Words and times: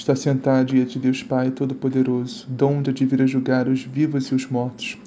está 0.00 0.16
sentado 0.16 0.64
diante 0.64 0.94
de 0.94 1.00
Deus 1.00 1.22
Pai 1.22 1.50
Todo-Poderoso, 1.50 2.46
donde 2.48 2.90
de 2.90 3.04
vir 3.04 3.20
a 3.20 3.26
julgar 3.26 3.68
os 3.68 3.82
vivos 3.82 4.28
e 4.28 4.34
os 4.34 4.46
mortos. 4.46 4.98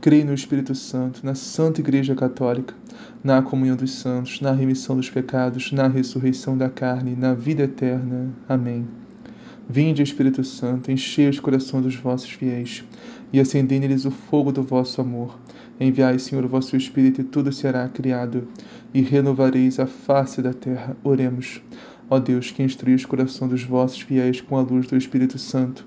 Creio 0.00 0.24
no 0.24 0.32
Espírito 0.32 0.74
Santo, 0.74 1.20
na 1.22 1.34
Santa 1.34 1.82
Igreja 1.82 2.14
Católica, 2.14 2.74
na 3.22 3.42
comunhão 3.42 3.76
dos 3.76 3.92
santos, 3.92 4.40
na 4.40 4.52
remissão 4.52 4.96
dos 4.96 5.10
pecados, 5.10 5.70
na 5.70 5.86
ressurreição 5.86 6.56
da 6.56 6.70
carne, 6.70 7.14
na 7.14 7.34
vida 7.34 7.64
eterna. 7.64 8.30
Amém. 8.48 8.88
Vinde, 9.68 10.02
Espírito 10.02 10.42
Santo, 10.42 10.90
enchei 10.90 11.28
os 11.28 11.38
corações 11.38 11.82
dos 11.82 11.96
vossos 11.96 12.30
fiéis 12.30 12.82
e 13.30 13.38
acendei 13.38 13.78
neles 13.78 14.06
o 14.06 14.10
fogo 14.10 14.50
do 14.50 14.62
vosso 14.62 14.98
amor. 15.02 15.38
Enviai, 15.78 16.18
Senhor, 16.18 16.42
o 16.42 16.48
vosso 16.48 16.74
Espírito 16.74 17.20
e 17.20 17.24
tudo 17.24 17.52
será 17.52 17.86
criado 17.86 18.48
e 18.94 19.02
renovareis 19.02 19.78
a 19.78 19.86
face 19.86 20.40
da 20.40 20.54
terra. 20.54 20.96
Oremos. 21.04 21.60
Ó 22.10 22.18
Deus, 22.18 22.50
que 22.50 22.62
instrui 22.62 22.94
os 22.94 23.04
corações 23.04 23.50
dos 23.50 23.64
vossos 23.64 24.00
fiéis 24.00 24.40
com 24.40 24.56
a 24.56 24.62
luz 24.62 24.86
do 24.86 24.96
Espírito 24.96 25.38
Santo, 25.38 25.86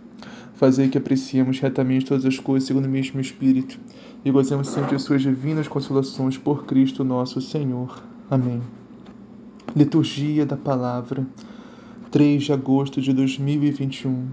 fazei 0.54 0.88
que 0.88 0.98
apreciemos 0.98 1.60
retamente 1.60 2.06
todas 2.06 2.26
as 2.26 2.38
coisas 2.38 2.68
segundo 2.68 2.86
o 2.86 2.90
mesmo 2.90 3.20
Espírito 3.20 3.80
e 4.24 4.30
gozemos 4.30 4.68
sempre 4.68 4.96
de 4.96 5.02
suas 5.02 5.24
divinas 5.24 5.68
consolações 5.68 6.38
por 6.38 6.66
Cristo 6.66 7.04
nosso 7.04 7.41
Senhor. 7.41 8.04
Amém. 8.30 8.62
Liturgia 9.76 10.46
da 10.46 10.55
Palavra, 10.55 11.26
3 12.12 12.44
de 12.44 12.54
agosto 12.54 13.02
de 13.02 13.13
2021, 13.13 14.28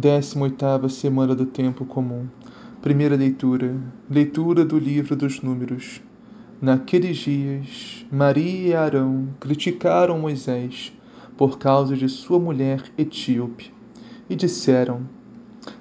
18ª 0.00 0.88
Semana 0.88 1.34
do 1.34 1.46
Tempo 1.46 1.84
Comum. 1.84 2.28
Primeira 2.80 3.16
leitura, 3.16 3.74
leitura 4.08 4.64
do 4.64 4.78
livro 4.78 5.16
dos 5.16 5.42
Números. 5.42 6.00
Naqueles 6.62 7.16
dias, 7.16 8.06
Maria 8.12 8.68
e 8.68 8.74
Arão 8.74 9.30
criticaram 9.40 10.18
Moisés 10.20 10.92
por 11.36 11.58
causa 11.58 11.96
de 11.96 12.08
sua 12.08 12.38
mulher 12.38 12.84
etíope. 12.96 13.72
E 14.28 14.36
disseram: 14.36 15.02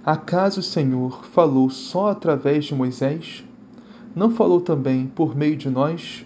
Acaso 0.06 0.60
o 0.60 0.64
Senhor 0.64 1.26
falou 1.26 1.70
só 1.70 2.10
através 2.10 2.66
de 2.66 2.76
Moisés? 2.76 3.44
Não 4.16 4.32
falou 4.32 4.62
também 4.62 5.08
por 5.08 5.36
meio 5.36 5.56
de 5.56 5.70
nós? 5.70 6.26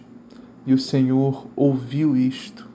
E 0.65 0.73
o 0.73 0.77
Senhor 0.77 1.47
ouviu 1.55 2.15
isto. 2.15 2.67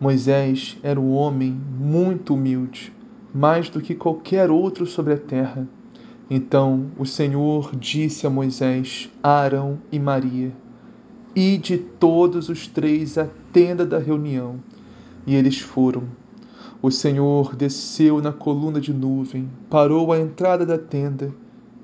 Moisés 0.00 0.78
era 0.82 1.00
um 1.00 1.12
homem 1.12 1.52
muito 1.78 2.34
humilde, 2.34 2.92
mais 3.34 3.68
do 3.68 3.80
que 3.80 3.94
qualquer 3.94 4.50
outro 4.50 4.86
sobre 4.86 5.14
a 5.14 5.18
terra. 5.18 5.68
Então 6.30 6.86
o 6.98 7.04
Senhor 7.04 7.74
disse 7.74 8.26
a 8.26 8.30
Moisés, 8.30 9.10
a 9.22 9.40
Arão 9.40 9.78
e 9.90 9.98
Maria: 9.98 10.52
Ide 11.34 11.78
todos 11.78 12.48
os 12.48 12.66
três 12.66 13.18
à 13.18 13.26
tenda 13.52 13.84
da 13.84 13.98
reunião 13.98 14.60
e 15.26 15.34
eles 15.34 15.60
foram. 15.60 16.04
O 16.80 16.90
Senhor 16.90 17.56
desceu 17.56 18.22
na 18.22 18.32
coluna 18.32 18.80
de 18.80 18.92
nuvem, 18.92 19.48
parou 19.68 20.12
à 20.12 20.18
entrada 20.18 20.64
da 20.64 20.78
tenda 20.78 21.34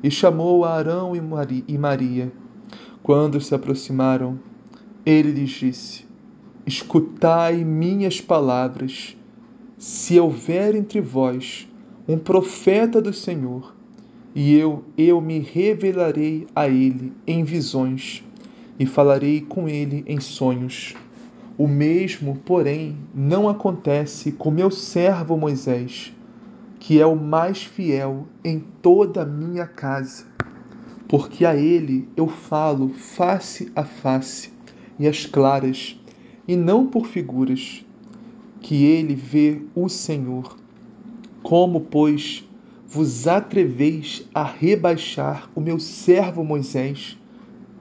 e 0.03 0.11
chamou 0.11 0.65
a 0.65 0.75
Arão 0.75 1.13
e 1.17 1.79
Maria. 1.79 2.33
Quando 3.03 3.41
se 3.41 3.55
aproximaram, 3.55 4.39
ele 5.05 5.33
lhes 5.33 5.51
disse: 5.51 6.05
Escutai 6.67 7.65
minhas 7.65 8.21
palavras. 8.21 9.17
Se 9.77 10.19
houver 10.19 10.75
entre 10.75 11.01
vós 11.01 11.69
um 12.09 12.17
profeta 12.17 13.03
do 13.03 13.13
Senhor, 13.13 13.75
e 14.35 14.55
eu 14.55 14.85
eu 14.97 15.21
me 15.21 15.39
revelarei 15.39 16.47
a 16.55 16.69
ele 16.69 17.13
em 17.27 17.45
visões 17.45 18.25
e 18.79 18.87
falarei 18.87 19.41
com 19.41 19.69
ele 19.69 20.05
em 20.07 20.21
sonhos. 20.21 20.95
O 21.57 21.69
mesmo, 21.69 22.37
porém, 22.45 22.97
não 23.15 23.49
acontece 23.49 24.33
com 24.33 24.51
meu 24.51 24.73
servo 24.73 25.37
Moisés, 25.37 26.13
que 26.81 27.01
é 27.01 27.07
o 27.07 27.15
mais 27.15 27.63
fiel 27.63 28.27
em 28.45 28.59
toda 28.83 29.23
a 29.23 29.25
minha 29.25 29.65
casa, 29.65 30.27
porque 31.07 31.45
a 31.45 31.55
ele 31.55 32.09
eu 32.17 32.27
falo 32.27 32.89
face 32.89 33.71
a 33.77 33.85
face 33.85 34.53
e 34.99 35.07
às 35.07 35.27
claras, 35.27 35.97
e 36.49 36.57
não 36.57 36.89
por 36.89 37.07
figuras, 37.07 37.87
que 38.61 38.85
ele 38.85 39.15
vê 39.15 39.63
o 39.77 39.89
Senhor. 39.89 40.57
Como, 41.41 41.83
pois, 41.83 42.45
vos 42.89 43.29
atreveis 43.29 44.29
a 44.35 44.43
rebaixar 44.43 45.49
o 45.55 45.61
meu 45.61 45.79
servo 45.79 46.43
Moisés? 46.43 47.17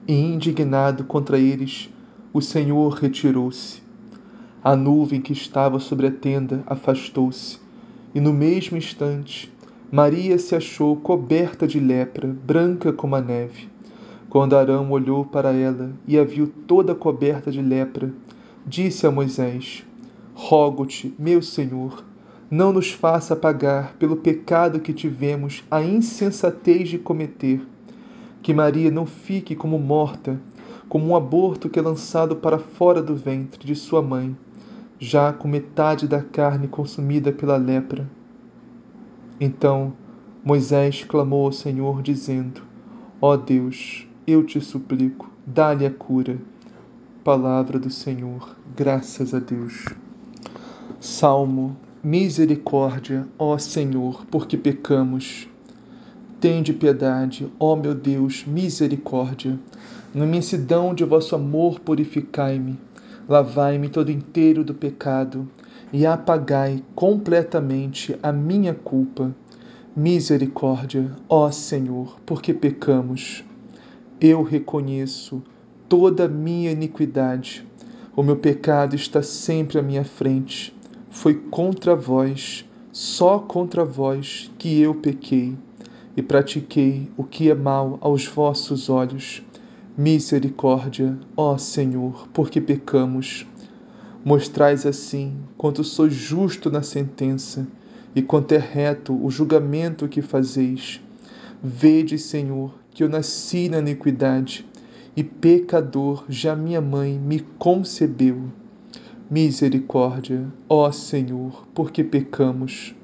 E 0.06 0.14
indignado 0.14 1.02
contra 1.04 1.38
eles, 1.38 1.90
o 2.34 2.40
Senhor 2.40 2.94
retirou-se. 2.94 3.80
A 4.60 4.74
nuvem 4.74 5.20
que 5.20 5.32
estava 5.32 5.78
sobre 5.78 6.08
a 6.08 6.10
tenda 6.10 6.64
afastou-se, 6.66 7.60
e 8.12 8.18
no 8.18 8.32
mesmo 8.32 8.76
instante 8.76 9.52
Maria 9.88 10.36
se 10.36 10.56
achou 10.56 10.96
coberta 10.96 11.64
de 11.64 11.78
lepra, 11.78 12.26
branca 12.26 12.92
como 12.92 13.14
a 13.14 13.20
neve. 13.20 13.68
Quando 14.28 14.56
Arão 14.56 14.90
olhou 14.90 15.24
para 15.24 15.52
ela 15.52 15.92
e 16.08 16.18
a 16.18 16.24
viu 16.24 16.52
toda 16.66 16.92
coberta 16.92 17.52
de 17.52 17.62
lepra, 17.62 18.12
disse 18.66 19.06
a 19.06 19.12
Moisés: 19.12 19.86
Rogo-te, 20.34 21.14
meu 21.16 21.40
Senhor, 21.40 22.04
não 22.50 22.72
nos 22.72 22.90
faça 22.90 23.36
pagar 23.36 23.94
pelo 23.96 24.16
pecado 24.16 24.80
que 24.80 24.92
tivemos 24.92 25.62
a 25.70 25.80
insensatez 25.84 26.88
de 26.88 26.98
cometer. 26.98 27.64
Que 28.42 28.52
Maria 28.52 28.90
não 28.90 29.06
fique 29.06 29.54
como 29.54 29.78
morta 29.78 30.40
como 30.94 31.08
um 31.08 31.16
aborto 31.16 31.68
que 31.68 31.76
é 31.76 31.82
lançado 31.82 32.36
para 32.36 32.56
fora 32.56 33.02
do 33.02 33.16
ventre 33.16 33.66
de 33.66 33.74
sua 33.74 34.00
mãe, 34.00 34.36
já 34.96 35.32
com 35.32 35.48
metade 35.48 36.06
da 36.06 36.22
carne 36.22 36.68
consumida 36.68 37.32
pela 37.32 37.56
lepra. 37.56 38.08
Então 39.40 39.92
Moisés 40.44 41.02
clamou 41.02 41.46
ao 41.46 41.52
Senhor, 41.52 42.00
dizendo: 42.00 42.62
Ó 43.20 43.32
oh 43.32 43.36
Deus, 43.36 44.06
eu 44.24 44.46
te 44.46 44.60
suplico, 44.60 45.28
dá-lhe 45.44 45.84
a 45.84 45.90
cura. 45.90 46.38
Palavra 47.24 47.76
do 47.76 47.90
Senhor, 47.90 48.54
graças 48.76 49.34
a 49.34 49.40
Deus. 49.40 49.86
Salmo: 51.00 51.76
Misericórdia, 52.04 53.26
ó 53.36 53.58
Senhor, 53.58 54.24
porque 54.30 54.56
pecamos. 54.56 55.48
Tende 56.40 56.72
piedade, 56.72 57.50
ó 57.58 57.74
meu 57.74 57.96
Deus, 57.96 58.44
misericórdia. 58.46 59.58
Na 60.14 60.24
imensidão 60.24 60.94
de 60.94 61.04
vosso 61.04 61.34
amor, 61.34 61.80
purificai-me, 61.80 62.78
lavai-me 63.28 63.88
todo 63.88 64.12
inteiro 64.12 64.62
do 64.62 64.72
pecado 64.72 65.48
e 65.92 66.06
apagai 66.06 66.84
completamente 66.94 68.16
a 68.22 68.30
minha 68.30 68.72
culpa. 68.72 69.34
Misericórdia, 69.96 71.10
ó 71.28 71.50
Senhor, 71.50 72.20
porque 72.24 72.54
pecamos. 72.54 73.44
Eu 74.20 74.44
reconheço 74.44 75.42
toda 75.88 76.26
a 76.26 76.28
minha 76.28 76.70
iniquidade. 76.70 77.66
O 78.14 78.22
meu 78.22 78.36
pecado 78.36 78.94
está 78.94 79.20
sempre 79.20 79.80
à 79.80 79.82
minha 79.82 80.04
frente. 80.04 80.72
Foi 81.10 81.34
contra 81.34 81.96
vós, 81.96 82.64
só 82.92 83.40
contra 83.40 83.84
vós, 83.84 84.48
que 84.58 84.80
eu 84.80 84.94
pequei 84.94 85.56
e 86.16 86.22
pratiquei 86.22 87.10
o 87.16 87.24
que 87.24 87.50
é 87.50 87.54
mal 87.54 87.98
aos 88.00 88.24
vossos 88.24 88.88
olhos 88.88 89.42
Misericórdia, 89.96 91.16
ó 91.36 91.56
Senhor, 91.56 92.26
porque 92.32 92.60
pecamos. 92.60 93.46
Mostrais 94.24 94.84
assim 94.84 95.36
quanto 95.56 95.84
sois 95.84 96.12
justo 96.12 96.68
na 96.68 96.82
sentença 96.82 97.64
e 98.12 98.20
quanto 98.20 98.50
é 98.50 98.58
reto 98.58 99.14
o 99.24 99.30
julgamento 99.30 100.08
que 100.08 100.20
fazeis. 100.20 101.00
Vede, 101.62 102.18
Senhor, 102.18 102.74
que 102.90 103.04
eu 103.04 103.08
nasci 103.08 103.68
na 103.68 103.78
iniquidade 103.78 104.66
e 105.16 105.22
pecador 105.22 106.24
já 106.28 106.56
minha 106.56 106.80
mãe 106.80 107.16
me 107.16 107.38
concebeu. 107.56 108.50
Misericórdia, 109.30 110.44
ó 110.68 110.90
Senhor, 110.90 111.68
porque 111.72 112.02
pecamos. 112.02 112.96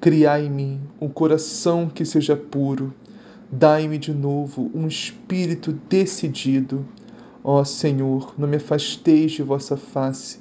Criai 0.00 0.46
em 0.46 0.50
mim 0.50 0.80
um 1.00 1.08
coração 1.08 1.88
que 1.88 2.04
seja 2.04 2.34
puro 2.34 2.92
Dai-me 3.56 3.98
de 3.98 4.12
novo 4.12 4.68
um 4.74 4.88
espírito 4.88 5.78
decidido. 5.88 6.84
Ó 7.44 7.62
Senhor, 7.62 8.34
não 8.36 8.48
me 8.48 8.56
afasteis 8.56 9.30
de 9.30 9.44
vossa 9.44 9.76
face, 9.76 10.40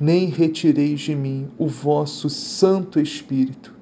nem 0.00 0.30
retireis 0.30 1.00
de 1.00 1.14
mim 1.14 1.46
o 1.58 1.66
vosso 1.66 2.30
Santo 2.30 2.98
Espírito. 2.98 3.74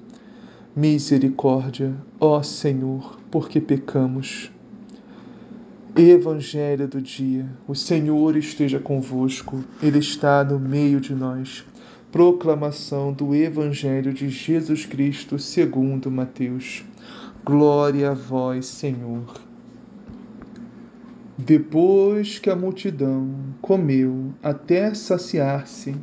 Misericórdia, 0.75 1.95
ó 2.19 2.43
Senhor, 2.43 3.17
porque 3.31 3.61
pecamos. 3.61 4.51
Evangelho 5.95 6.85
do 6.85 7.01
dia. 7.01 7.45
O 7.65 7.73
Senhor 7.73 8.35
esteja 8.35 8.81
convosco, 8.81 9.63
Ele 9.81 9.99
está 9.99 10.43
no 10.43 10.59
meio 10.59 10.99
de 10.99 11.15
nós. 11.15 11.63
Proclamação 12.11 13.13
do 13.13 13.33
Evangelho 13.33 14.13
de 14.13 14.27
Jesus 14.27 14.85
Cristo 14.85 15.39
segundo 15.39 16.11
Mateus. 16.11 16.83
Glória 17.45 18.11
a 18.11 18.13
vós, 18.13 18.65
Senhor. 18.67 19.25
Depois 21.37 22.39
que 22.39 22.49
a 22.49 22.55
multidão 22.55 23.35
comeu 23.61 24.33
até 24.41 24.93
saciar-se, 24.93 25.93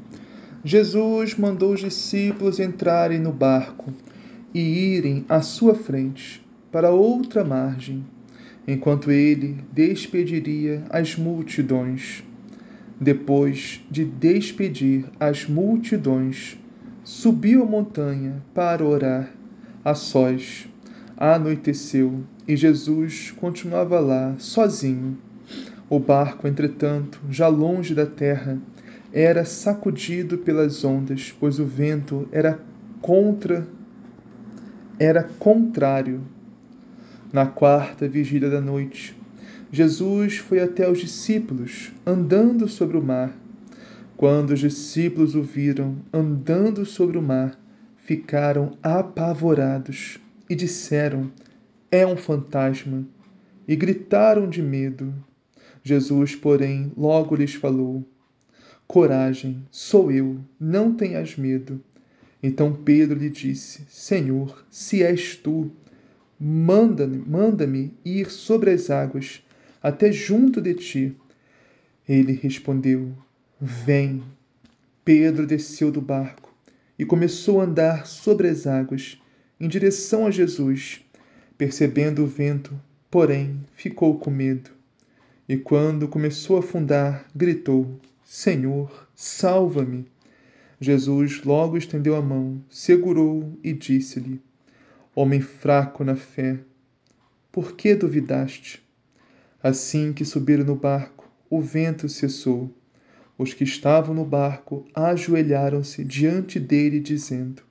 Jesus 0.63 1.35
mandou 1.39 1.73
os 1.73 1.81
discípulos 1.81 2.61
entrarem 2.61 3.19
no 3.19 3.33
barco 3.33 3.91
e 4.53 4.61
irem 4.61 5.25
à 5.31 5.41
sua 5.41 5.75
frente 5.75 6.47
para 6.71 6.91
outra 6.91 7.43
margem, 7.43 8.05
enquanto 8.69 9.11
ele 9.11 9.65
despediria 9.73 10.85
as 10.91 11.17
multidões. 11.17 12.23
Depois 13.01 13.81
de 13.91 14.05
despedir 14.05 15.07
as 15.19 15.49
multidões, 15.49 16.59
subiu 17.03 17.63
a 17.63 17.67
montanha 17.67 18.43
para 18.53 18.85
orar 18.85 19.33
a 19.83 19.95
sós. 19.95 20.70
Anoiteceu 21.23 22.25
e 22.49 22.57
Jesus 22.57 23.31
continuava 23.33 24.01
lá, 24.01 24.35
sozinho. 24.39 25.19
O 25.87 25.99
barco, 25.99 26.49
entretanto, 26.49 27.21
já 27.29 27.47
longe 27.47 27.95
da 27.95 28.07
terra, 28.07 28.59
era 29.13 29.45
sacudido 29.45 30.39
pelas 30.39 30.83
ondas, 30.83 31.31
pois 31.39 31.59
o 31.59 31.67
vento 31.67 32.27
era 32.33 32.59
contra 33.03 33.69
era 34.99 35.23
contrário. 35.39 36.23
Na 37.31 37.45
quarta 37.45 38.09
vigília 38.09 38.49
da 38.49 38.61
noite, 38.63 39.15
Jesus 39.71 40.39
foi 40.39 40.61
até 40.61 40.91
os 40.91 41.01
discípulos, 41.01 41.93
andando 42.07 42.67
sobre 42.67 42.97
o 42.97 43.03
mar. 43.03 43.31
Quando 44.17 44.53
os 44.53 44.61
discípulos 44.61 45.35
o 45.35 45.43
viram 45.43 45.97
andando 46.11 46.87
sobre 46.87 47.19
o 47.19 47.23
mar, 47.23 47.61
ficaram 47.99 48.73
apavorados 48.83 50.19
e 50.51 50.57
disseram: 50.57 51.31
É 51.93 52.05
um 52.05 52.17
fantasma! 52.17 53.07
E 53.69 53.77
gritaram 53.77 54.51
de 54.51 54.61
medo. 54.61 55.15
Jesus, 55.85 56.35
porém, 56.35 56.93
logo 56.97 57.37
lhes 57.37 57.55
falou: 57.55 58.05
Coragem, 58.89 59.65
sou 59.71 60.11
eu, 60.11 60.41
não 60.59 60.93
tenhas 60.93 61.37
medo. 61.37 61.81
Então 62.43 62.75
Pedro 62.75 63.17
lhe 63.17 63.31
disse: 63.31 63.87
Senhor, 63.89 64.67
se 64.69 65.05
és 65.05 65.37
tu, 65.37 65.71
manda-me 66.39 67.19
manda 67.19 67.65
ir 68.05 68.29
sobre 68.29 68.73
as 68.73 68.91
águas 68.91 69.41
até 69.81 70.11
junto 70.11 70.61
de 70.61 70.75
ti. 70.75 71.17
Ele 72.09 72.33
respondeu: 72.33 73.13
Vem. 73.61 74.21
Pedro 75.05 75.47
desceu 75.47 75.91
do 75.91 76.01
barco 76.01 76.53
e 76.99 77.05
começou 77.05 77.61
a 77.61 77.65
andar 77.65 78.07
sobre 78.07 78.49
as 78.49 78.67
águas 78.67 79.20
em 79.61 79.69
direção 79.69 80.27
a 80.27 80.31
Jesus. 80.31 81.05
Percebendo 81.59 82.25
o 82.25 82.27
vento, 82.27 82.81
porém, 83.11 83.61
ficou 83.75 84.19
com 84.19 84.31
medo. 84.31 84.71
E 85.47 85.57
quando 85.57 86.09
começou 86.09 86.57
a 86.57 86.61
afundar, 86.61 87.27
gritou: 87.37 88.01
Senhor, 88.25 89.09
salva-me. 89.15 90.07
Jesus 90.81 91.43
logo 91.45 91.77
estendeu 91.77 92.17
a 92.17 92.23
mão, 92.23 92.65
segurou 92.71 93.59
e 93.63 93.75
disse-lhe: 93.75 94.41
Homem 95.15 95.43
fraco 95.43 96.03
na 96.03 96.17
fé, 96.17 96.59
por 97.53 97.73
que 97.77 97.95
duvidaste? 97.95 98.83
Assim 99.63 100.15
que 100.15 100.25
subiram 100.25 100.65
no 100.65 100.77
barco, 100.77 101.29
o 101.51 101.61
vento 101.61 102.09
cessou. 102.09 102.75
Os 103.37 103.53
que 103.53 103.65
estavam 103.65 104.15
no 104.15 104.25
barco 104.25 104.87
ajoelharam-se 104.95 106.05
diante 106.05 106.59
dele, 106.59 107.01
dizendo: 107.01 107.63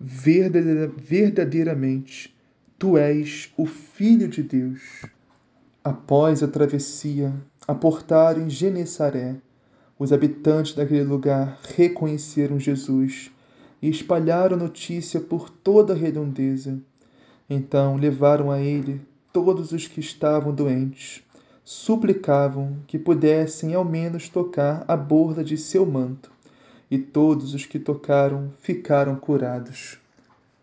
Verdadeiramente, 0.00 2.34
tu 2.78 2.96
és 2.96 3.52
o 3.56 3.66
Filho 3.66 4.28
de 4.28 4.42
Deus. 4.42 5.02
Após 5.82 6.42
a 6.42 6.48
travessia, 6.48 7.34
aportaram 7.66 8.42
em 8.42 8.50
Genesaré 8.50 9.36
os 9.98 10.12
habitantes 10.12 10.74
daquele 10.74 11.02
lugar 11.02 11.58
reconheceram 11.74 12.60
Jesus 12.60 13.32
e 13.82 13.88
espalharam 13.88 14.56
notícia 14.56 15.20
por 15.20 15.50
toda 15.50 15.92
a 15.92 15.96
redondeza. 15.96 16.78
Então 17.50 17.96
levaram 17.96 18.52
a 18.52 18.60
ele 18.60 19.00
todos 19.32 19.72
os 19.72 19.88
que 19.88 19.98
estavam 19.98 20.54
doentes, 20.54 21.24
suplicavam 21.64 22.76
que 22.86 22.98
pudessem 22.98 23.74
ao 23.74 23.84
menos 23.84 24.28
tocar 24.28 24.84
a 24.86 24.96
borda 24.96 25.42
de 25.42 25.56
seu 25.56 25.84
manto, 25.84 26.30
e 26.90 26.98
todos 26.98 27.54
os 27.54 27.66
que 27.66 27.78
tocaram 27.78 28.52
ficaram 28.60 29.16
curados. 29.16 29.98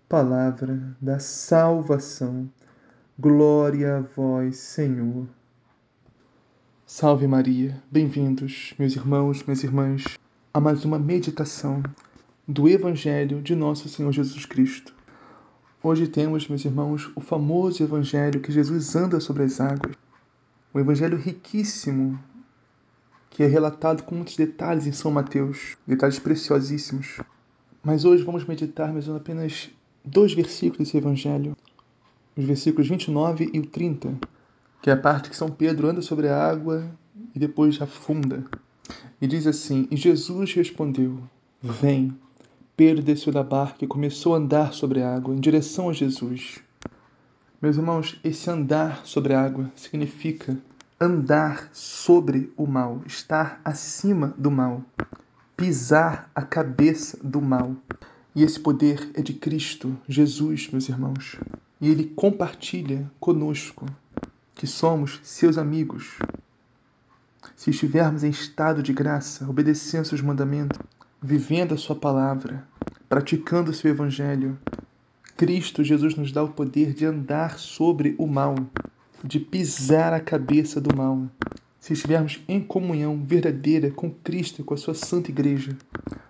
Palavra 0.10 0.96
da 1.00 1.20
salvação. 1.20 2.50
Glória 3.18 3.98
a 3.98 4.02
vós, 4.02 4.58
Senhor. 4.58 5.28
Salve 6.86 7.28
Maria, 7.28 7.82
bem-vindos, 7.92 8.74
meus 8.78 8.96
irmãos, 8.96 9.44
minhas 9.44 9.64
irmãs, 9.64 10.04
a 10.54 10.60
mais 10.60 10.86
uma 10.86 11.00
meditação 11.00 11.82
do 12.48 12.70
Evangelho 12.70 13.42
de 13.42 13.56
Nosso 13.56 13.90
Senhor 13.90 14.12
Jesus 14.12 14.46
Cristo. 14.46 14.94
Hoje 15.82 16.08
temos, 16.08 16.48
meus 16.48 16.64
irmãos, 16.64 17.12
o 17.16 17.22
famoso 17.22 17.84
Evangelho 17.84 18.40
que 18.40 18.52
Jesus 18.52 18.96
anda 18.96 19.20
sobre 19.20 19.44
as 19.44 19.60
águas. 19.60 19.96
Um 20.74 20.80
Evangelho 20.80 21.18
riquíssimo, 21.18 22.20
que 23.36 23.44
é 23.44 23.48
relatado 23.48 24.04
com 24.04 24.16
muitos 24.16 24.38
detalhes 24.38 24.88
em 24.88 24.94
São 24.94 25.12
Mateus, 25.12 25.76
detalhes 25.86 26.18
preciosíssimos. 26.18 27.20
Mas 27.84 28.06
hoje 28.06 28.24
vamos 28.24 28.46
meditar 28.46 28.94
mais 28.94 29.10
apenas 29.10 29.70
dois 30.06 30.34
versículos 30.34 30.88
desse 30.88 30.96
Evangelho, 30.96 31.54
os 32.38 32.46
versículos 32.46 32.88
29 32.88 33.50
e 33.54 33.62
30 33.62 34.18
que 34.82 34.90
é 34.90 34.94
a 34.94 34.98
parte 34.98 35.32
que 35.32 35.36
São 35.36 35.50
Pedro 35.50 35.90
anda 35.90 36.00
sobre 36.00 36.28
a 36.28 36.48
água 36.48 36.88
e 37.34 37.40
depois 37.40 37.82
afunda. 37.82 38.46
E 39.20 39.26
diz 39.26 39.48
assim: 39.48 39.86
E 39.92 39.98
Jesus 39.98 40.54
respondeu: 40.54 41.20
Vem. 41.60 42.16
Pedro 42.78 43.04
desceu 43.04 43.34
da 43.34 43.44
barca 43.44 43.84
e 43.84 43.88
começou 43.88 44.36
a 44.36 44.38
andar 44.38 44.74
sobre 44.74 45.02
a 45.02 45.16
água 45.16 45.34
em 45.34 45.40
direção 45.40 45.90
a 45.90 45.94
Jesus. 45.94 46.60
Meus 47.60 47.78
irmãos, 47.78 48.20
esse 48.24 48.48
andar 48.48 49.06
sobre 49.06 49.34
a 49.34 49.42
água 49.42 49.72
significa 49.76 50.56
andar 51.00 51.70
sobre 51.74 52.54
o 52.56 52.66
mal, 52.66 53.02
estar 53.06 53.60
acima 53.66 54.34
do 54.38 54.50
mal, 54.50 54.82
pisar 55.58 56.30
a 56.34 56.42
cabeça 56.42 57.18
do 57.22 57.42
mal. 57.42 57.76
E 58.34 58.44
esse 58.44 58.60
poder 58.60 59.12
é 59.14 59.22
de 59.22 59.34
Cristo, 59.34 59.98
Jesus, 60.08 60.70
meus 60.70 60.88
irmãos. 60.90 61.38
E 61.80 61.90
ele 61.90 62.06
compartilha 62.16 63.10
conosco 63.20 63.86
que 64.54 64.66
somos 64.66 65.20
seus 65.24 65.58
amigos. 65.58 66.18
Se 67.56 67.70
estivermos 67.70 68.24
em 68.24 68.30
estado 68.30 68.82
de 68.82 68.94
graça, 68.94 69.48
obedecendo 69.50 70.06
seus 70.06 70.22
mandamentos, 70.22 70.80
vivendo 71.22 71.74
a 71.74 71.78
sua 71.78 71.96
palavra, 71.96 72.66
praticando 73.08 73.72
o 73.72 73.74
seu 73.74 73.92
evangelho, 73.92 74.58
Cristo 75.38 75.84
Jesus 75.84 76.16
nos 76.16 76.32
dá 76.32 76.42
o 76.44 76.50
poder 76.54 76.94
de 76.94 77.06
andar 77.06 77.60
sobre 77.60 78.16
o 78.18 78.26
mal, 78.26 78.56
de 79.26 79.40
pisar 79.40 80.14
a 80.14 80.20
cabeça 80.20 80.80
do 80.80 80.96
mal. 80.96 81.24
Se 81.80 81.94
estivermos 81.94 82.40
em 82.48 82.60
comunhão 82.62 83.24
verdadeira 83.26 83.90
com 83.90 84.12
Cristo 84.12 84.62
e 84.62 84.64
com 84.64 84.76
a 84.76 84.78
sua 84.78 84.94
santa 84.94 85.32
igreja, 85.32 85.76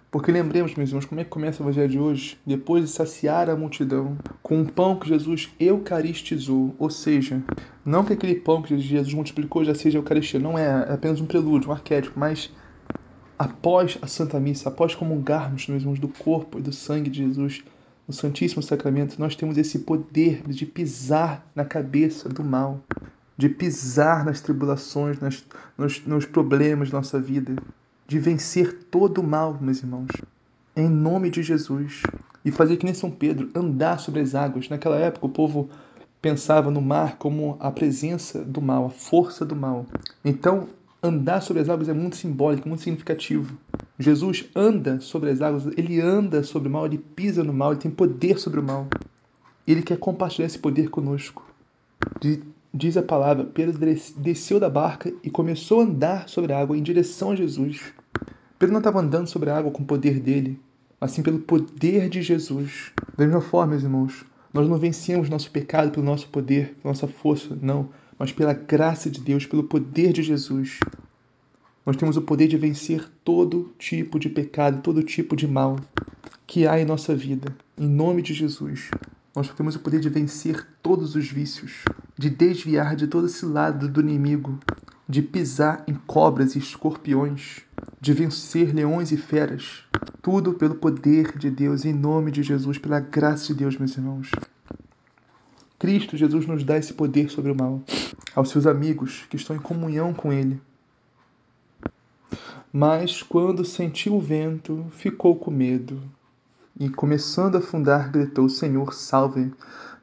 porque 0.09 0.31
lembremos, 0.31 0.73
meus 0.75 0.89
irmãos, 0.89 1.03
como 1.03 1.19
é 1.19 1.25
que 1.25 1.29
começa 1.29 1.61
o 1.61 1.65
Evangelho 1.65 1.89
de 1.89 1.99
hoje? 1.99 2.37
Depois 2.45 2.85
de 2.85 2.89
saciar 2.89 3.49
a 3.49 3.55
multidão 3.55 4.17
com 4.41 4.59
um 4.59 4.65
pão 4.65 4.97
que 4.97 5.09
Jesus 5.09 5.49
eucaristizou, 5.59 6.73
ou 6.79 6.89
seja, 6.89 7.43
não 7.85 8.05
que 8.05 8.13
aquele 8.13 8.35
pão 8.35 8.61
que 8.61 8.77
Jesus 8.77 9.13
multiplicou 9.13 9.65
já 9.65 9.75
seja 9.75 9.97
Eucaristia, 9.97 10.39
não 10.39 10.57
é, 10.57 10.63
é 10.63 10.93
apenas 10.93 11.19
um 11.19 11.25
prelúdio, 11.25 11.69
um 11.69 11.73
arquétipo, 11.73 12.17
mas 12.17 12.49
após 13.37 13.97
a 14.01 14.07
Santa 14.07 14.39
Missa, 14.39 14.69
após 14.69 14.95
comungarmos, 14.95 15.67
meus 15.67 15.81
irmãos, 15.81 15.99
do 15.99 16.07
corpo 16.07 16.59
e 16.59 16.61
do 16.61 16.71
sangue 16.71 17.09
de 17.09 17.17
Jesus, 17.17 17.61
no 18.07 18.13
Santíssimo 18.13 18.61
Sacramento, 18.61 19.19
nós 19.19 19.35
temos 19.35 19.57
esse 19.57 19.79
poder 19.79 20.43
de 20.47 20.65
pisar 20.65 21.45
na 21.55 21.65
cabeça 21.65 22.29
do 22.29 22.43
mal, 22.43 22.81
de 23.37 23.49
pisar 23.49 24.23
nas 24.23 24.41
tribulações, 24.41 25.19
nas, 25.19 25.43
nos, 25.77 26.05
nos 26.05 26.25
problemas 26.25 26.89
da 26.89 26.97
nossa 26.97 27.19
vida, 27.19 27.55
de 28.07 28.19
vencer 28.19 28.73
todo 28.91 29.19
o 29.19 29.23
mal, 29.23 29.57
meus 29.59 29.81
irmãos, 29.81 30.11
em 30.75 30.87
nome 30.87 31.29
de 31.29 31.41
Jesus. 31.41 32.03
E 32.43 32.51
fazer 32.51 32.77
que 32.77 32.85
nem 32.85 32.93
São 32.93 33.09
Pedro, 33.09 33.49
andar 33.55 33.99
sobre 33.99 34.21
as 34.21 34.35
águas. 34.35 34.69
Naquela 34.69 34.97
época, 34.97 35.25
o 35.25 35.29
povo 35.29 35.67
pensava 36.21 36.69
no 36.69 36.79
mar 36.79 37.17
como 37.17 37.57
a 37.59 37.71
presença 37.71 38.43
do 38.43 38.61
mal, 38.61 38.85
a 38.85 38.89
força 38.89 39.43
do 39.43 39.55
mal. 39.55 39.87
Então, 40.23 40.67
andar 41.01 41.41
sobre 41.41 41.63
as 41.63 41.69
águas 41.69 41.89
é 41.89 41.93
muito 41.93 42.15
simbólico, 42.17 42.67
muito 42.67 42.83
significativo. 42.83 43.57
Jesus 43.97 44.45
anda 44.53 44.99
sobre 44.99 45.29
as 45.29 45.41
águas, 45.41 45.65
ele 45.77 46.01
anda 46.01 46.43
sobre 46.43 46.67
o 46.67 46.71
mal, 46.71 46.85
ele 46.85 46.97
pisa 46.97 47.43
no 47.43 47.53
mal, 47.53 47.71
ele 47.71 47.81
tem 47.81 47.91
poder 47.91 48.37
sobre 48.39 48.59
o 48.59 48.63
mal. 48.63 48.87
Ele 49.65 49.81
quer 49.81 49.97
compartilhar 49.97 50.47
esse 50.47 50.59
poder 50.59 50.89
conosco. 50.89 51.43
Diz 52.73 52.97
a 52.97 53.01
palavra: 53.01 53.45
Pedro 53.45 53.79
desceu 54.17 54.59
da 54.59 54.69
barca 54.69 55.13
e 55.23 55.29
começou 55.29 55.79
a 55.79 55.83
andar 55.85 56.27
sobre 56.27 56.51
a 56.51 56.59
água 56.59 56.77
em 56.77 56.83
direção 56.83 57.31
a 57.31 57.35
Jesus. 57.35 57.93
Pedro 58.59 58.73
não 58.73 58.79
estava 58.79 58.99
andando 58.99 59.27
sobre 59.27 59.49
a 59.49 59.57
água 59.57 59.71
com 59.71 59.83
o 59.83 59.85
poder 59.85 60.19
dele, 60.19 60.59
mas 60.99 61.11
sim 61.11 61.23
pelo 61.23 61.39
poder 61.39 62.09
de 62.09 62.21
Jesus. 62.21 62.91
Da 63.17 63.25
mesma 63.25 63.41
forma, 63.41 63.71
meus 63.71 63.83
irmãos, 63.83 64.25
nós 64.53 64.67
não 64.67 64.77
vencemos 64.77 65.29
nosso 65.29 65.49
pecado 65.51 65.91
pelo 65.91 66.05
nosso 66.05 66.27
poder, 66.27 66.75
pela 66.81 66.93
nossa 66.93 67.07
força, 67.07 67.57
não, 67.61 67.89
mas 68.19 68.31
pela 68.31 68.53
graça 68.53 69.09
de 69.09 69.21
Deus, 69.21 69.45
pelo 69.45 69.63
poder 69.63 70.11
de 70.11 70.21
Jesus. 70.21 70.79
Nós 71.85 71.95
temos 71.95 72.17
o 72.17 72.21
poder 72.23 72.47
de 72.47 72.57
vencer 72.57 73.07
todo 73.23 73.71
tipo 73.77 74.17
de 74.17 74.27
pecado, 74.27 74.81
todo 74.81 75.03
tipo 75.03 75.35
de 75.35 75.47
mal 75.47 75.79
que 76.47 76.65
há 76.65 76.79
em 76.79 76.85
nossa 76.85 77.15
vida. 77.15 77.55
Em 77.77 77.87
nome 77.87 78.23
de 78.23 78.33
Jesus, 78.33 78.89
nós 79.35 79.49
temos 79.49 79.75
o 79.75 79.79
poder 79.79 79.99
de 79.99 80.09
vencer 80.09 80.65
todos 80.81 81.15
os 81.15 81.29
vícios, 81.29 81.83
de 82.17 82.27
desviar 82.29 82.95
de 82.95 83.05
todo 83.05 83.27
esse 83.27 83.45
lado 83.45 83.87
do 83.87 84.01
inimigo, 84.01 84.57
de 85.07 85.21
pisar 85.21 85.83
em 85.87 85.93
cobras 85.93 86.55
e 86.55 86.59
escorpiões, 86.59 87.61
de 88.01 88.13
vencer 88.13 88.73
leões 88.73 89.11
e 89.11 89.17
feras. 89.17 89.83
Tudo 90.23 90.53
pelo 90.53 90.73
poder 90.73 91.37
de 91.37 91.51
Deus, 91.51 91.85
em 91.85 91.93
nome 91.93 92.31
de 92.31 92.41
Jesus, 92.41 92.79
pela 92.79 92.99
graça 92.99 93.47
de 93.47 93.59
Deus, 93.59 93.77
meus 93.77 93.95
irmãos. 93.95 94.31
Cristo 95.77 96.17
Jesus 96.17 96.47
nos 96.47 96.63
dá 96.63 96.77
esse 96.77 96.95
poder 96.95 97.29
sobre 97.29 97.51
o 97.51 97.55
mal 97.55 97.83
aos 98.33 98.49
seus 98.49 98.65
amigos 98.65 99.25
que 99.29 99.35
estão 99.35 99.55
em 99.55 99.59
comunhão 99.59 100.15
com 100.15 100.33
Ele. 100.33 100.59
Mas 102.77 103.23
quando 103.23 103.63
sentiu 103.63 104.15
o 104.15 104.19
vento, 104.19 104.85
ficou 104.91 105.33
com 105.37 105.49
medo 105.49 106.03
e, 106.77 106.89
começando 106.89 107.55
a 107.55 107.59
afundar, 107.59 108.11
gritou: 108.11 108.49
Senhor, 108.49 108.93
salve! 108.93 109.53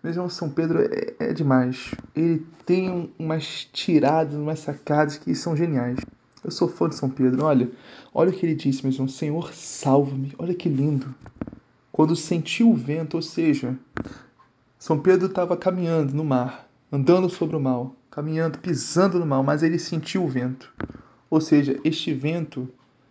Mesmo 0.03 0.31
São 0.31 0.49
Pedro 0.49 0.81
é, 0.81 1.15
é 1.19 1.33
demais. 1.35 1.99
Ele 2.17 2.47
tem 2.65 3.13
umas 3.19 3.69
tiradas, 3.71 4.35
umas 4.37 4.61
sacadas 4.61 5.19
que 5.19 5.35
são 5.35 5.55
geniais. 5.55 6.07
Eu 6.43 6.51
sou 6.51 6.67
fã 6.67 6.89
de 6.89 6.95
São 6.95 7.11
Pedro. 7.11 7.45
Olha, 7.45 7.71
olha 8.15 8.31
o 8.31 8.33
que 8.33 8.47
ele 8.47 8.55
disse, 8.55 8.83
meu 8.83 8.91
irmão. 8.91 9.07
Senhor, 9.07 9.53
salva-me. 9.53 10.33
Olha 10.39 10.55
que 10.55 10.71
lindo. 10.71 11.15
Quando 11.93 12.17
sentiu 12.17 12.71
o 12.71 12.75
vento, 12.75 13.19
ou 13.19 13.23
seja, 13.23 13.79
São 14.79 14.99
Pedro 14.99 15.27
estava 15.27 15.59
caminhando 15.59 16.15
no 16.15 16.25
mar, 16.25 16.67
andando 16.91 17.29
sobre 17.29 17.55
o 17.55 17.61
mar, 17.61 17.91
caminhando, 18.11 18.57
pisando 18.61 19.19
no 19.19 19.27
mar, 19.27 19.43
mas 19.43 19.63
ele 19.63 19.79
sentiu 19.79 20.25
o 20.25 20.29
vento. 20.29 20.73
Ou 21.33 21.41
seja, 21.41 21.81
este 21.83 22.13
vento 22.13 22.69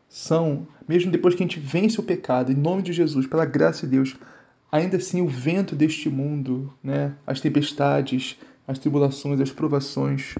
são, 0.08 0.68
mesmo 0.88 1.12
depois 1.12 1.34
que 1.34 1.42
a 1.42 1.48
gente 1.48 1.60
vence 1.60 2.00
o 2.00 2.04
pecado, 2.04 2.52
em 2.52 2.56
nome 2.56 2.84
de 2.84 2.94
Jesus, 2.94 3.26
pela 3.26 3.46
graça 3.46 3.88
de 3.88 3.94
Deus, 3.94 4.16
ainda 4.72 4.98
assim 4.98 5.24
o 5.24 5.28
vento 5.28 5.76
deste 5.76 6.08
mundo, 6.08 6.72
né, 6.84 7.16
as 7.26 7.42
tempestades, 7.42 8.38
as 8.68 8.78
tribulações, 8.78 9.42
as 9.42 9.52
provações, 9.52 10.36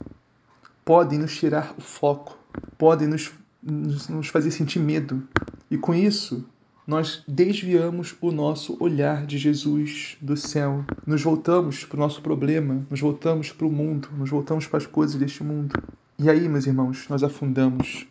podem 0.86 1.18
nos 1.18 1.36
tirar 1.36 1.74
o 1.76 1.82
foco, 1.82 2.38
podem 2.78 3.08
nos, 3.08 3.32
nos, 3.64 4.08
nos 4.08 4.28
fazer 4.28 4.52
sentir 4.52 4.78
medo. 4.78 5.28
E 5.72 5.76
com 5.76 5.92
isso, 5.92 6.46
nós 6.86 7.24
desviamos 7.28 8.16
o 8.22 8.32
nosso 8.32 8.78
olhar 8.80 9.26
de 9.26 9.40
Jesus 9.40 10.18
do 10.22 10.38
céu. 10.38 10.86
Nos 11.04 11.24
voltamos 11.24 11.84
para 11.84 11.98
o 11.98 12.00
nosso 12.00 12.22
problema, 12.22 12.86
nos 12.92 13.02
voltamos 13.02 13.52
para 13.52 13.66
o 13.66 13.72
mundo, 13.72 14.08
nos 14.16 14.30
voltamos 14.30 14.68
para 14.68 14.78
as 14.78 14.86
coisas 14.86 15.16
deste 15.16 15.44
mundo. 15.44 15.74
E 16.24 16.30
aí, 16.30 16.48
meus 16.48 16.68
irmãos, 16.68 17.08
nós 17.10 17.24
afundamos 17.24 18.06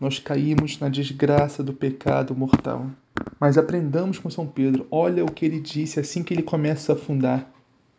nós 0.00 0.18
caímos 0.18 0.80
na 0.80 0.88
desgraça 0.88 1.62
do 1.62 1.72
pecado 1.72 2.34
mortal. 2.34 2.90
Mas 3.38 3.56
aprendamos 3.56 4.18
com 4.18 4.28
São 4.28 4.48
Pedro, 4.48 4.84
olha 4.90 5.24
o 5.24 5.30
que 5.30 5.44
ele 5.46 5.60
disse 5.60 6.00
assim 6.00 6.24
que 6.24 6.34
ele 6.34 6.42
começa 6.42 6.90
a 6.90 6.96
afundar: 6.96 7.48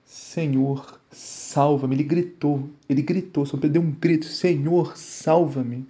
Senhor, 0.04 1.00
salva-me. 1.10 1.96
Ele 1.96 2.04
gritou, 2.04 2.70
ele 2.90 3.02
gritou, 3.02 3.46
São 3.46 3.58
Pedro 3.58 3.80
deu 3.80 3.90
um 3.90 3.92
grito: 3.94 4.26
Senhor, 4.26 4.98
salva-me. 4.98 5.88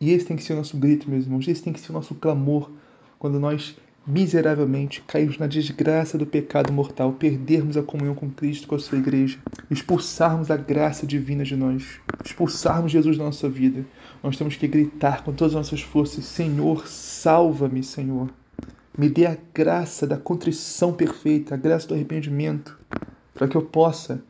E 0.00 0.10
esse 0.10 0.26
tem 0.26 0.36
que 0.36 0.42
ser 0.42 0.54
o 0.54 0.56
nosso 0.56 0.76
grito, 0.76 1.08
meus 1.08 1.26
irmãos, 1.26 1.46
esse 1.46 1.62
tem 1.62 1.72
que 1.72 1.78
ser 1.78 1.92
o 1.92 1.94
nosso 1.94 2.16
clamor 2.16 2.72
quando 3.20 3.38
nós 3.38 3.76
miseravelmente 4.06 5.02
cairmos 5.02 5.38
na 5.38 5.46
desgraça 5.46 6.18
do 6.18 6.26
pecado 6.26 6.72
mortal, 6.72 7.12
perdermos 7.12 7.76
a 7.76 7.82
comunhão 7.82 8.14
com 8.14 8.30
Cristo, 8.30 8.66
com 8.68 8.74
a 8.74 8.78
sua 8.78 8.98
igreja, 8.98 9.38
expulsarmos 9.70 10.50
a 10.50 10.56
graça 10.56 11.06
divina 11.06 11.44
de 11.44 11.56
nós, 11.56 12.00
expulsarmos 12.22 12.92
Jesus 12.92 13.16
da 13.16 13.24
nossa 13.24 13.48
vida. 13.48 13.84
Nós 14.22 14.36
temos 14.36 14.56
que 14.56 14.68
gritar 14.68 15.24
com 15.24 15.32
todas 15.32 15.54
as 15.54 15.66
nossas 15.66 15.82
forças: 15.82 16.24
Senhor, 16.24 16.86
salva-me, 16.86 17.82
Senhor. 17.82 18.30
Me 18.96 19.08
dê 19.08 19.26
a 19.26 19.36
graça 19.52 20.06
da 20.06 20.16
contrição 20.16 20.92
perfeita, 20.92 21.54
a 21.54 21.58
graça 21.58 21.88
do 21.88 21.94
arrependimento, 21.94 22.78
para 23.34 23.48
que 23.48 23.56
eu 23.56 23.62
possa 23.62 24.22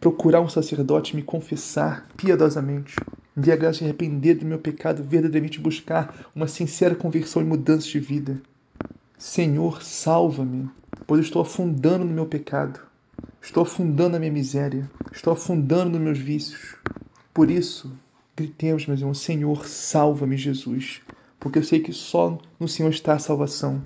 procurar 0.00 0.40
um 0.40 0.48
sacerdote 0.48 1.14
me 1.14 1.22
confessar 1.22 2.08
piedosamente 2.16 3.04
me 3.36 3.42
dê 3.42 3.52
a 3.52 3.56
graça 3.56 3.78
de 3.78 3.84
arrepender 3.86 4.34
do 4.34 4.46
meu 4.46 4.60
pecado, 4.60 5.02
verdadeiramente 5.02 5.58
buscar 5.58 6.30
uma 6.34 6.46
sincera 6.46 6.94
conversão 6.94 7.42
e 7.42 7.44
mudança 7.44 7.88
de 7.88 7.98
vida. 7.98 8.40
Senhor, 9.16 9.80
salva-me, 9.80 10.68
pois 11.06 11.24
estou 11.24 11.40
afundando 11.40 12.04
no 12.04 12.12
meu 12.12 12.26
pecado, 12.26 12.80
estou 13.40 13.62
afundando 13.62 14.10
na 14.10 14.18
minha 14.18 14.32
miséria, 14.32 14.90
estou 15.12 15.32
afundando 15.32 15.90
nos 15.92 16.00
meus 16.00 16.18
vícios. 16.18 16.74
Por 17.32 17.48
isso, 17.48 17.92
gritemos, 18.36 18.86
meus 18.86 18.98
irmãos, 18.98 19.20
Senhor, 19.20 19.66
salva-me, 19.66 20.36
Jesus, 20.36 21.00
porque 21.38 21.60
eu 21.60 21.62
sei 21.62 21.78
que 21.78 21.92
só 21.92 22.36
no 22.58 22.66
Senhor 22.66 22.90
está 22.90 23.14
a 23.14 23.18
salvação. 23.20 23.80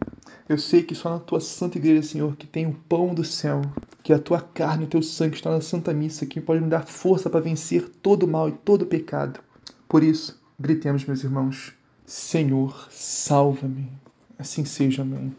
Eu 0.49 0.57
sei 0.57 0.83
que 0.83 0.95
só 0.95 1.11
na 1.11 1.19
tua 1.19 1.41
santa 1.41 1.77
igreja, 1.77 2.03
Senhor, 2.03 2.35
que 2.35 2.47
tem 2.47 2.67
o 2.67 2.73
pão 2.89 3.13
do 3.13 3.23
céu, 3.23 3.61
que 4.03 4.15
a 4.15 4.19
tua 4.19 4.41
carne 4.41 4.85
e 4.85 4.87
o 4.87 4.91
teu 4.91 5.03
sangue 5.03 5.37
estão 5.37 5.53
na 5.53 5.61
santa 5.61 5.93
missa, 5.93 6.25
que 6.25 6.41
pode 6.41 6.63
me 6.63 6.71
dar 6.71 6.87
força 6.87 7.29
para 7.29 7.41
vencer 7.41 7.87
todo 8.03 8.23
o 8.23 8.29
mal 8.29 8.49
e 8.49 8.53
todo 8.53 8.83
o 8.83 8.87
pecado. 8.87 9.41
Por 9.87 10.03
isso, 10.03 10.41
gritemos, 10.59 11.05
meus 11.05 11.23
irmãos, 11.23 11.75
Senhor, 12.07 12.89
salva-me. 12.91 13.93
Assim 14.39 14.65
seja, 14.65 15.03
amém. 15.03 15.35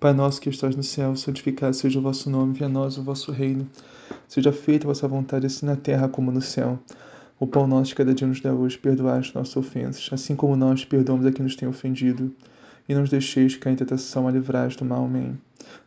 Pai 0.00 0.14
nosso 0.14 0.40
que 0.40 0.48
estás 0.48 0.74
no 0.74 0.82
céu, 0.82 1.14
santificado 1.14 1.74
seja 1.74 1.98
o 1.98 2.02
vosso 2.02 2.30
nome, 2.30 2.54
venha 2.54 2.66
a 2.66 2.72
nós 2.72 2.96
o 2.96 3.02
vosso 3.02 3.30
reino. 3.32 3.68
Seja 4.26 4.50
feita 4.50 4.86
a 4.86 4.88
vossa 4.88 5.06
vontade, 5.06 5.44
assim 5.44 5.66
na 5.66 5.76
terra 5.76 6.08
como 6.08 6.32
no 6.32 6.40
céu. 6.40 6.78
O 7.38 7.46
pão 7.46 7.66
nosso 7.66 7.94
cada 7.94 8.14
dia 8.14 8.26
nos 8.26 8.40
dá 8.40 8.54
hoje, 8.54 8.78
perdoai 8.78 9.18
as 9.18 9.32
nossas 9.34 9.56
ofensas, 9.56 10.08
assim 10.10 10.34
como 10.34 10.56
nós 10.56 10.86
perdoamos 10.86 11.26
a 11.26 11.32
quem 11.32 11.42
nos 11.44 11.54
tem 11.54 11.68
ofendido. 11.68 12.34
E 12.88 12.94
não 12.94 13.02
nos 13.02 13.10
deixeis 13.10 13.56
cair 13.56 13.74
em 13.74 13.76
tentação, 13.76 14.26
a 14.26 14.30
livrai 14.30 14.68
do 14.68 14.84
mal. 14.86 15.04
Amém. 15.04 15.38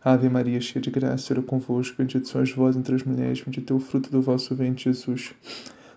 Ave 0.06 0.30
Maria, 0.30 0.62
cheia 0.62 0.82
de 0.82 0.92
graça, 0.92 1.26
Senhor 1.26 1.40
é 1.42 1.46
convosco, 1.46 1.98
bendito 1.98 2.28
sois 2.28 2.52
vós 2.52 2.76
entre 2.76 2.94
as 2.94 3.04
mulheres, 3.04 3.42
bendito 3.42 3.74
é 3.74 3.76
o 3.76 3.80
fruto 3.80 4.12
do 4.12 4.22
vosso 4.22 4.54
ventre, 4.54 4.84
Jesus. 4.84 5.34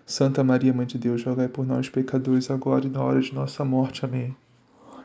Santa 0.05 0.43
Maria, 0.43 0.73
Mãe 0.73 0.87
de 0.87 0.97
Deus, 0.97 1.23
rogai 1.23 1.47
por 1.47 1.67
nós, 1.67 1.87
pecadores, 1.87 2.49
agora 2.49 2.87
e 2.87 2.89
na 2.89 3.03
hora 3.03 3.21
de 3.21 3.33
nossa 3.33 3.63
morte. 3.63 4.03
Amém. 4.03 4.35